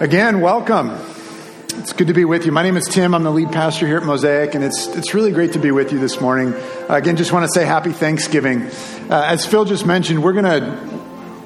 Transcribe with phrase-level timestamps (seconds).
[0.00, 0.96] Again, welcome.
[1.74, 2.52] It's good to be with you.
[2.52, 3.14] My name is Tim.
[3.14, 5.92] I'm the lead pastor here at Mosaic, and it's, it's really great to be with
[5.92, 6.54] you this morning.
[6.54, 8.62] Uh, again, just want to say happy Thanksgiving.
[8.62, 11.00] Uh, as Phil just mentioned, we're going to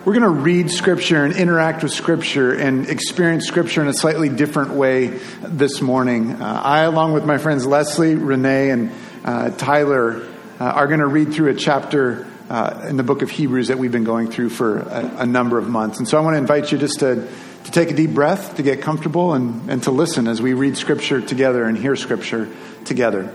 [0.05, 4.29] we're going to read Scripture and interact with Scripture and experience Scripture in a slightly
[4.29, 5.09] different way
[5.43, 6.41] this morning.
[6.41, 8.93] Uh, I, along with my friends Leslie, Renee, and
[9.25, 10.29] uh, Tyler,
[10.61, 13.79] uh, are going to read through a chapter uh, in the book of Hebrews that
[13.79, 15.99] we've been going through for a, a number of months.
[15.99, 17.29] And so I want to invite you just to
[17.65, 20.77] to take a deep breath, to get comfortable, and, and to listen as we read
[20.77, 22.49] Scripture together and hear Scripture
[22.85, 23.33] together.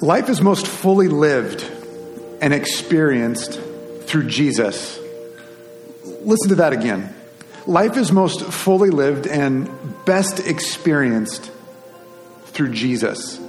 [0.00, 1.64] Life is most fully lived
[2.40, 3.60] and experienced
[4.02, 4.98] through Jesus.
[6.22, 7.14] Listen to that again.
[7.66, 9.70] Life is most fully lived and
[10.04, 11.50] best experienced
[12.46, 13.40] through Jesus.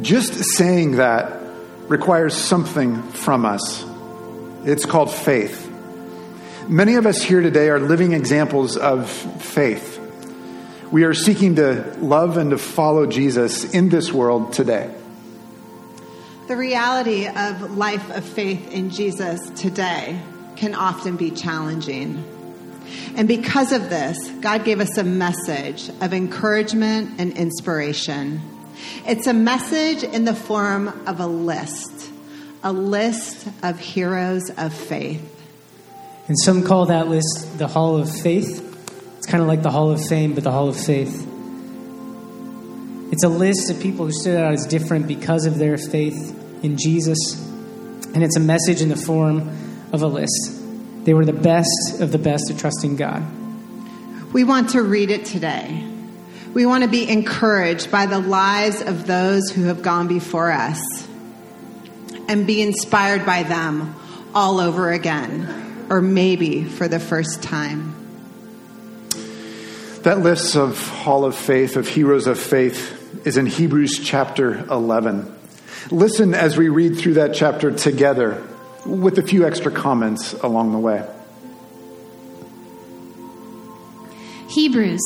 [0.00, 1.40] Just saying that
[1.82, 3.84] requires something from us.
[4.64, 5.67] It's called faith.
[6.68, 9.98] Many of us here today are living examples of faith.
[10.92, 14.94] We are seeking to love and to follow Jesus in this world today.
[16.46, 20.20] The reality of life of faith in Jesus today
[20.56, 22.22] can often be challenging.
[23.16, 28.42] And because of this, God gave us a message of encouragement and inspiration.
[29.06, 32.10] It's a message in the form of a list,
[32.62, 35.36] a list of heroes of faith.
[36.28, 38.64] And some call that list the Hall of Faith.
[39.16, 41.26] It's kind of like the Hall of Fame, but the Hall of Faith.
[43.10, 46.76] It's a list of people who stood out as different because of their faith in
[46.76, 47.42] Jesus.
[48.14, 49.48] And it's a message in the form
[49.90, 50.60] of a list.
[51.04, 53.24] They were the best of the best at trusting God.
[54.34, 55.82] We want to read it today.
[56.52, 60.82] We want to be encouraged by the lives of those who have gone before us
[62.28, 63.94] and be inspired by them
[64.34, 67.94] all over again or maybe for the first time.
[70.02, 75.34] That list of Hall of Faith, of heroes of faith, is in Hebrews chapter 11.
[75.90, 78.42] Listen as we read through that chapter together
[78.86, 81.04] with a few extra comments along the way.
[84.48, 85.00] Hebrews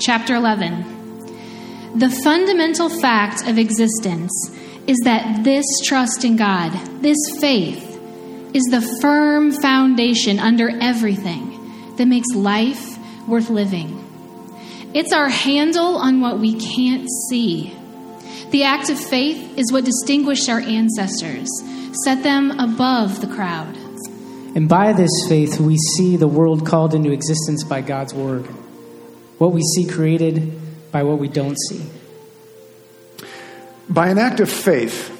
[0.00, 1.98] chapter 11.
[1.98, 4.32] The fundamental fact of existence
[4.86, 6.72] is that this trust in God,
[7.02, 7.85] this faith,
[8.54, 14.02] is the firm foundation under everything that makes life worth living.
[14.94, 17.74] It's our handle on what we can't see.
[18.50, 21.48] The act of faith is what distinguished our ancestors,
[22.04, 23.76] set them above the crowd.
[24.54, 28.46] And by this faith, we see the world called into existence by God's word,
[29.36, 30.58] what we see created
[30.92, 31.84] by what we don't see.
[33.88, 35.12] By an act of faith,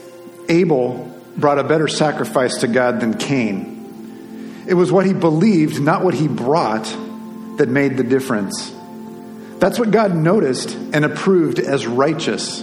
[0.48, 1.05] Abel
[1.36, 4.64] brought a better sacrifice to God than Cain.
[4.66, 6.84] It was what he believed, not what he brought,
[7.58, 8.72] that made the difference.
[9.58, 12.62] That's what God noticed and approved as righteous.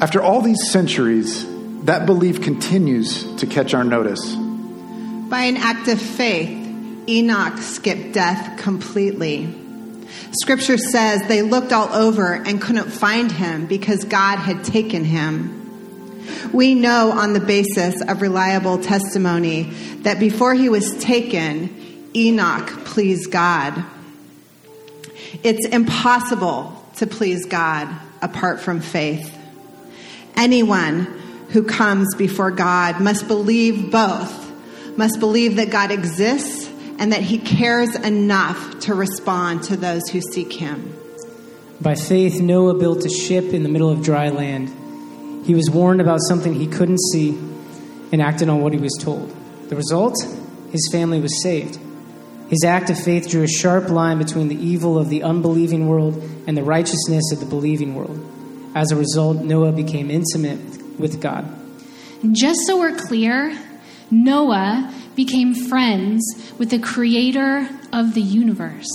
[0.00, 1.46] After all these centuries,
[1.84, 4.34] that belief continues to catch our notice.
[4.34, 9.54] By an act of faith, Enoch skipped death completely.
[10.32, 15.55] Scripture says they looked all over and couldn't find him because God had taken him.
[16.52, 19.64] We know on the basis of reliable testimony
[20.02, 23.84] that before he was taken, Enoch pleased God.
[25.42, 27.88] It's impossible to please God
[28.22, 29.32] apart from faith.
[30.34, 31.04] Anyone
[31.50, 34.52] who comes before God must believe both,
[34.96, 40.20] must believe that God exists and that he cares enough to respond to those who
[40.20, 40.96] seek him.
[41.80, 44.74] By faith, Noah built a ship in the middle of dry land
[45.46, 47.30] he was warned about something he couldn't see
[48.10, 49.32] and acted on what he was told.
[49.68, 50.16] The result?
[50.72, 51.78] His family was saved.
[52.48, 56.16] His act of faith drew a sharp line between the evil of the unbelieving world
[56.48, 58.20] and the righteousness of the believing world.
[58.74, 60.58] As a result, Noah became intimate
[60.98, 61.46] with God.
[62.32, 63.56] Just so we're clear,
[64.10, 66.24] Noah became friends
[66.58, 68.90] with the creator of the universe.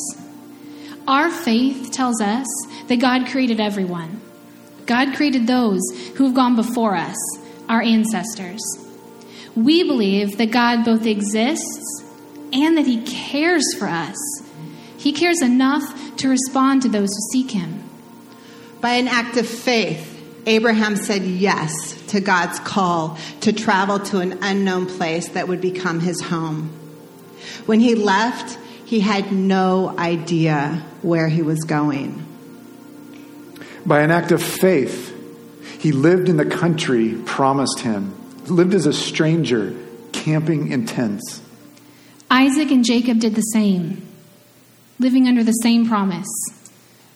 [1.08, 2.46] Our faith tells us
[2.88, 4.20] that God created everyone.
[4.86, 5.82] God created those
[6.16, 7.18] who have gone before us,
[7.70, 8.62] our ancestors.
[9.56, 12.04] We believe that God both exists
[12.54, 14.18] and that He cares for us.
[14.98, 17.84] He cares enough to respond to those who seek Him.
[18.82, 20.12] By an act of faith,
[20.46, 26.00] Abraham said yes to God's call to travel to an unknown place that would become
[26.00, 26.70] his home.
[27.66, 32.26] When he left, he had no idea where he was going.
[33.86, 35.18] By an act of faith,
[35.80, 38.14] he lived in the country promised him,
[38.46, 39.76] lived as a stranger,
[40.12, 41.42] camping in tents.
[42.30, 44.08] Isaac and Jacob did the same.
[45.00, 46.30] living under the same promise.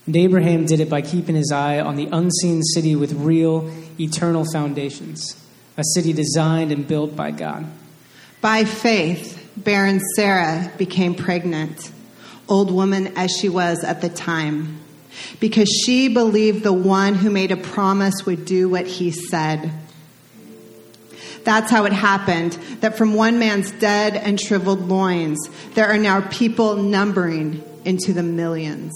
[0.08, 4.44] And Abraham did it by keeping his eye on the unseen city with real, eternal
[4.52, 5.36] foundations,
[5.78, 7.68] a city designed and built by God.
[8.42, 11.92] By faith, barren Sarah became pregnant,
[12.50, 14.80] old woman as she was at the time,
[15.40, 19.72] because she believed the one who made a promise would do what he said.
[21.44, 25.38] That's how it happened that from one man's dead and shriveled loins,
[25.76, 28.92] there are now people numbering into the millions.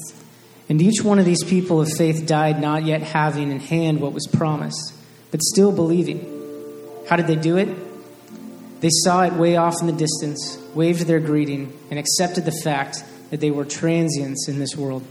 [0.68, 4.14] And each one of these people of faith died not yet having in hand what
[4.14, 4.94] was promised,
[5.32, 6.26] but still believing.
[7.08, 7.70] How did they do it?
[8.82, 13.04] They saw it way off in the distance, waved their greeting, and accepted the fact
[13.30, 15.04] that they were transients in this world.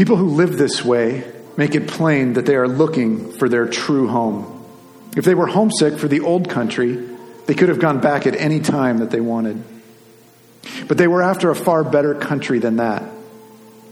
[0.00, 4.08] People who live this way make it plain that they are looking for their true
[4.08, 4.64] home.
[5.14, 6.92] If they were homesick for the old country,
[7.44, 9.62] they could have gone back at any time that they wanted.
[10.88, 13.02] But they were after a far better country than that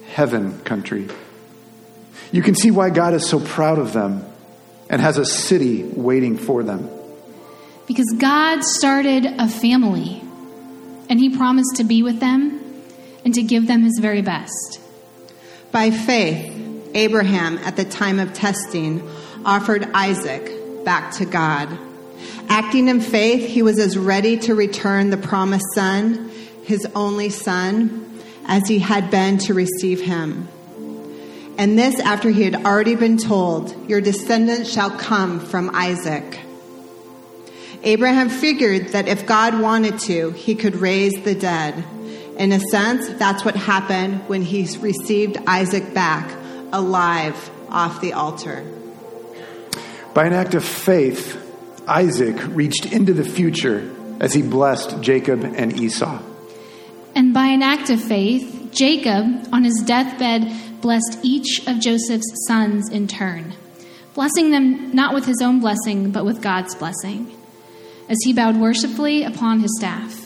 [0.07, 1.09] heaven country.
[2.33, 4.25] You can see why God is so proud of them
[4.89, 6.89] and has a city waiting for them.
[7.87, 10.23] Because God started a family,
[11.11, 12.65] and He promised to be with them
[13.27, 14.81] and to give them His very best.
[15.71, 16.55] By faith,
[16.95, 19.07] Abraham, at the time of testing,
[19.45, 21.69] offered Isaac back to God.
[22.49, 26.31] Acting in faith, he was as ready to return the promised son,
[26.65, 30.49] his only son, as he had been to receive him.
[31.59, 36.41] And this after he had already been told, Your descendants shall come from Isaac.
[37.83, 41.85] Abraham figured that if God wanted to, he could raise the dead.
[42.39, 46.33] In a sense, that's what happened when he received Isaac back
[46.73, 48.65] alive off the altar.
[50.15, 51.37] By an act of faith,
[51.89, 53.91] Isaac reached into the future
[54.21, 56.23] as he blessed Jacob and Esau.
[57.15, 62.89] And by an act of faith, Jacob, on his deathbed, blessed each of Joseph's sons
[62.89, 63.55] in turn,
[64.15, 67.33] blessing them not with his own blessing, but with God's blessing,
[68.09, 70.18] as he bowed worshipfully upon his staff.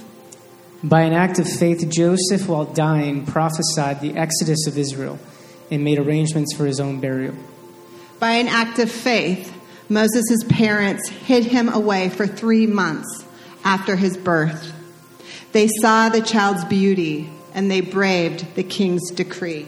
[0.84, 5.18] By an act of faith, Joseph, while dying, prophesied the exodus of Israel
[5.70, 7.34] and made arrangements for his own burial.
[8.18, 9.52] By an act of faith,
[9.88, 13.24] Moses' parents hid him away for three months
[13.64, 14.72] after his birth.
[15.52, 19.66] They saw the child's beauty and they braved the king's decree.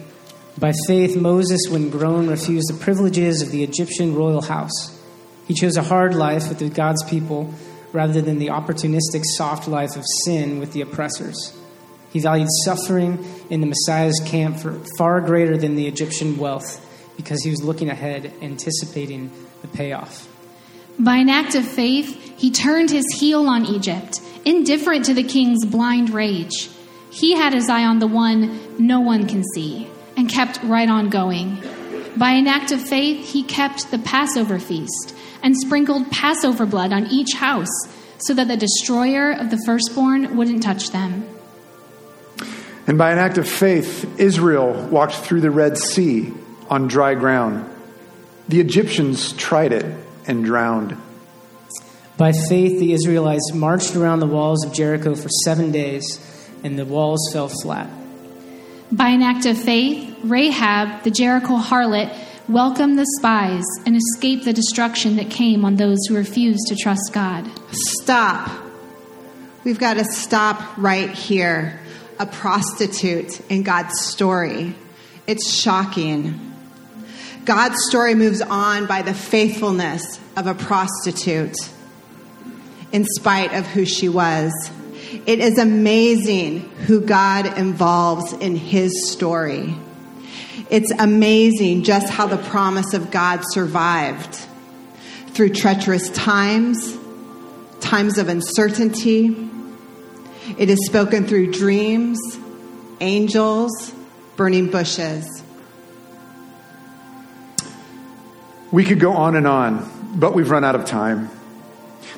[0.59, 5.01] By faith, Moses, when grown, refused the privileges of the Egyptian royal house.
[5.47, 7.53] He chose a hard life with God's people
[7.95, 11.57] rather than the opportunistic, soft life of sin with the oppressors.
[12.13, 16.81] He valued suffering in the Messiah's camp for far greater than the Egyptian wealth
[17.17, 19.31] because he was looking ahead, anticipating
[19.63, 20.29] the payoff.
[20.99, 25.65] By an act of faith, he turned his heel on Egypt, indifferent to the king's
[25.65, 26.71] blind rage.
[27.11, 31.11] He had his eye on the one no one can see and kept right on
[31.11, 31.63] going.
[32.17, 37.07] By an act of faith, he kept the Passover feast and sprinkled Passover blood on
[37.09, 37.89] each house
[38.19, 41.29] so that the destroyer of the firstborn wouldn't touch them.
[42.87, 46.33] And by an act of faith, Israel walked through the Red Sea
[46.71, 47.69] on dry ground.
[48.49, 49.87] The Egyptians tried it
[50.27, 50.97] and drowned.
[52.17, 56.21] By faith, the Israelites marched around the walls of Jericho for seven days,
[56.63, 57.89] and the walls fell flat.
[58.93, 62.15] By an act of faith, Rahab, the Jericho harlot,
[62.49, 67.11] welcomed the spies and escaped the destruction that came on those who refused to trust
[67.13, 67.51] God.
[67.71, 68.51] Stop.
[69.65, 71.81] We've got to stop right here.
[72.19, 74.75] A prostitute in God's story.
[75.27, 76.53] It's shocking.
[77.45, 81.57] God's story moves on by the faithfulness of a prostitute
[82.93, 84.53] in spite of who she was.
[85.27, 89.75] It is amazing who God involves in his story.
[90.71, 94.39] It's amazing just how the promise of God survived
[95.29, 96.97] through treacherous times,
[97.81, 99.51] times of uncertainty.
[100.59, 102.19] It is spoken through dreams,
[103.01, 103.93] angels,
[104.37, 105.43] burning bushes.
[108.71, 111.31] We could go on and on, but we've run out of time.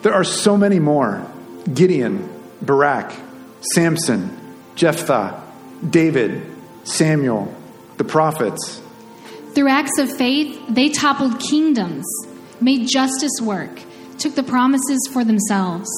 [0.03, 1.27] There are so many more
[1.73, 2.29] Gideon,
[2.63, 3.13] Barak,
[3.75, 4.37] Samson,
[4.75, 5.43] Jephthah,
[5.89, 6.47] David,
[6.85, 7.55] Samuel,
[7.97, 8.81] the prophets.
[9.55, 12.05] Through acts of faith, they toppled kingdoms,
[12.61, 13.81] made justice work,
[14.19, 15.89] took the promises for themselves.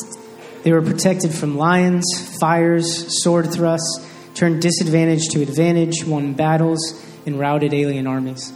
[0.63, 2.05] They were protected from lions,
[2.41, 8.53] fires, sword thrusts, turned disadvantage to advantage, won battles, and routed alien armies.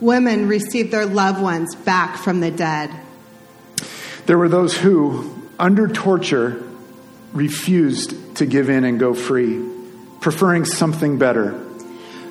[0.00, 2.90] Women received their loved ones back from the dead.
[4.26, 6.62] There were those who, under torture,
[7.32, 9.64] refused to give in and go free.
[10.20, 11.52] preferring something better.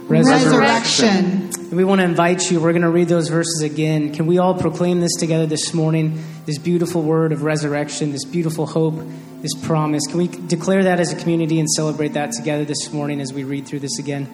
[0.08, 1.50] Resurrection.
[1.72, 2.62] We want to invite you.
[2.62, 4.14] We're going to read those verses again.
[4.14, 6.24] Can we all proclaim this together this morning?
[6.46, 8.96] This beautiful word of resurrection, this beautiful hope,
[9.42, 10.04] this promise.
[10.08, 13.44] Can we declare that as a community and celebrate that together this morning as we
[13.44, 14.28] read through this again?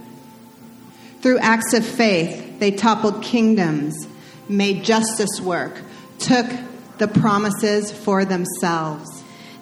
[1.21, 4.07] Through acts of faith, they toppled kingdoms,
[4.47, 5.81] made justice work,
[6.19, 6.45] took
[6.99, 9.09] the promises for themselves.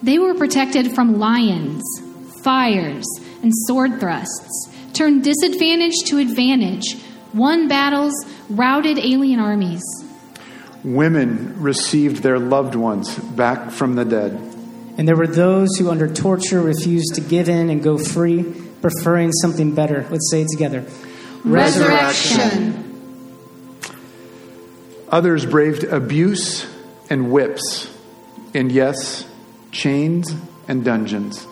[0.03, 1.83] They were protected from lions,
[2.43, 3.05] fires,
[3.43, 6.97] and sword thrusts, turned disadvantage to advantage,
[7.33, 8.13] won battles,
[8.49, 9.83] routed alien armies.
[10.83, 14.33] Women received their loved ones back from the dead.
[14.97, 18.43] And there were those who, under torture, refused to give in and go free,
[18.81, 20.05] preferring something better.
[20.09, 20.85] Let's say it together.
[21.43, 22.87] Resurrection.
[25.09, 26.65] Others braved abuse
[27.09, 27.89] and whips,
[28.53, 29.25] and yes,
[29.71, 30.35] chains
[30.67, 31.47] and dungeons.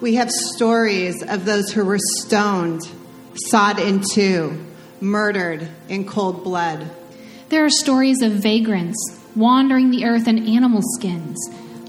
[0.00, 2.82] We have stories of those who were stoned,
[3.34, 4.64] sawed in two,
[5.00, 6.90] murdered in cold blood.
[7.50, 8.96] There are stories of vagrants
[9.36, 11.38] wandering the earth in animal skins,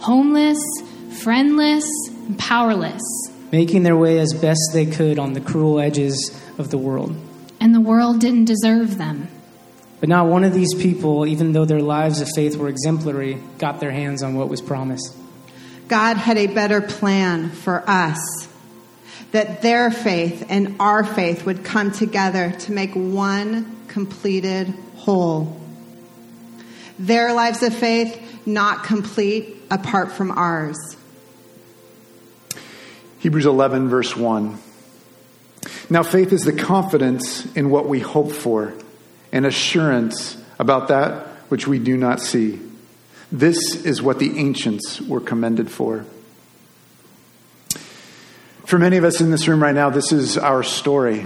[0.01, 0.60] homeless,
[1.22, 1.88] friendless,
[2.27, 3.01] and powerless.
[3.51, 7.15] Making their way as best they could on the cruel edges of the world.
[7.60, 9.27] And the world didn't deserve them.
[10.00, 13.80] But not one of these people, even though their lives of faith were exemplary, got
[13.80, 15.15] their hands on what was promised.
[15.92, 18.48] God had a better plan for us.
[19.34, 25.60] That their faith and our faith would come together to make one completed whole.
[26.98, 30.78] Their lives of faith not complete apart from ours.
[33.20, 34.58] Hebrews 11, verse 1.
[35.90, 38.74] Now, faith is the confidence in what we hope for
[39.34, 42.71] and assurance about that which we do not see.
[43.32, 46.06] This is what the ancients were commended for.
[48.66, 51.26] For many of us in this room right now, this is our story.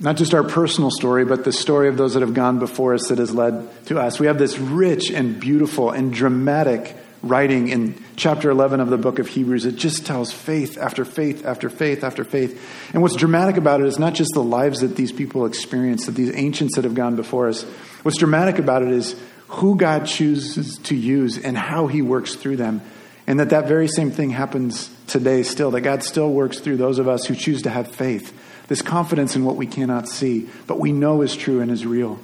[0.00, 3.08] Not just our personal story, but the story of those that have gone before us
[3.08, 4.18] that has led to us.
[4.18, 9.20] We have this rich and beautiful and dramatic writing in chapter 11 of the book
[9.20, 9.64] of Hebrews.
[9.64, 12.60] It just tells faith after faith after faith after faith.
[12.92, 16.16] And what's dramatic about it is not just the lives that these people experienced, that
[16.16, 17.62] these ancients that have gone before us.
[18.02, 19.14] What's dramatic about it is
[19.52, 22.80] who God chooses to use and how he works through them.
[23.26, 26.98] And that that very same thing happens today still, that God still works through those
[26.98, 28.32] of us who choose to have faith,
[28.68, 32.18] this confidence in what we cannot see, but we know is true and is real.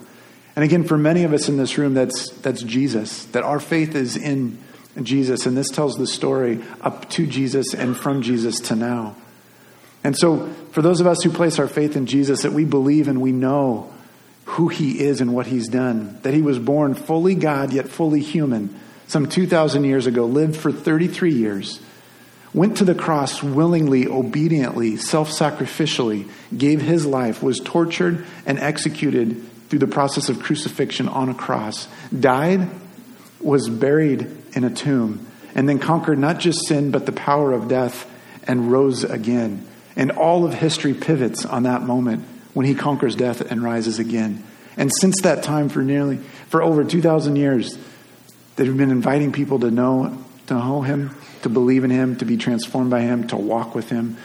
[0.57, 3.95] And again, for many of us in this room, that's, that's Jesus, that our faith
[3.95, 4.59] is in
[5.03, 5.45] Jesus.
[5.45, 9.17] And this tells the story up to Jesus and from Jesus to now.
[10.03, 13.07] And so, for those of us who place our faith in Jesus, that we believe
[13.07, 13.93] and we know
[14.49, 18.21] who he is and what he's done, that he was born fully God yet fully
[18.21, 18.75] human
[19.09, 21.81] some 2,000 years ago, lived for 33 years,
[22.53, 29.43] went to the cross willingly, obediently, self sacrificially, gave his life, was tortured and executed
[29.69, 31.89] through the process of crucifixion on a cross,
[32.19, 32.69] died,
[33.41, 37.67] was buried in a tomb, and then conquered not just sin, but the power of
[37.67, 38.11] death
[38.47, 39.67] and rose again.
[39.97, 42.25] And all of history pivots on that moment
[42.59, 44.43] when he conquers death and rises again.
[44.77, 46.17] And since that time, for nearly,
[46.49, 47.79] for over 2,000 years,
[48.57, 52.37] they've been inviting people to know, to know him, to believe in him, to be
[52.37, 54.17] transformed by him, to walk with him,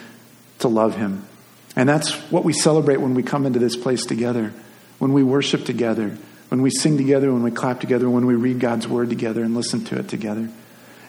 [0.57, 1.27] to love him.
[1.75, 4.51] And that's what we celebrate when we come into this place together,
[4.97, 8.59] when we worship together, when we sing together, when we clap together, when we read
[8.59, 10.49] God's word together and listen to it together.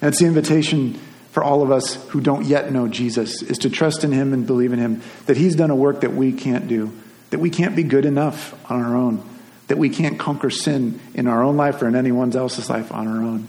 [0.02, 1.00] And it's the invitation
[1.30, 4.46] for all of us who don't yet know Jesus is to trust in him and
[4.46, 6.92] believe in him that he's done a work that we can't do,
[7.34, 9.20] that we can't be good enough on our own,
[9.66, 13.08] that we can't conquer sin in our own life or in anyone else's life on
[13.08, 13.48] our own,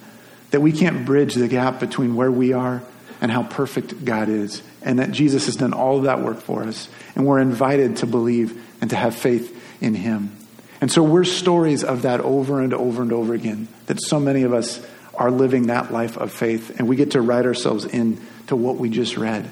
[0.49, 2.81] that we can't bridge the gap between where we are
[3.21, 6.63] and how perfect God is, and that Jesus has done all of that work for
[6.63, 10.35] us, and we're invited to believe and to have faith in him.
[10.81, 14.41] And so we're stories of that over and over and over again, that so many
[14.41, 18.19] of us are living that life of faith, and we get to write ourselves in
[18.47, 19.51] to what we just read.